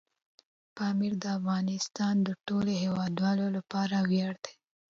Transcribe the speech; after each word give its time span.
پامیر 0.75 1.13
د 1.23 1.25
افغانستان 1.37 2.15
د 2.27 2.29
ټولو 2.45 2.71
هیوادوالو 2.83 3.45
لپاره 3.57 3.95
ویاړ 4.09 4.33
دی. 4.43 4.53